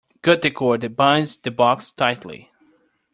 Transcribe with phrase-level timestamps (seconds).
[0.23, 2.49] Cut the cord that binds the box tightly.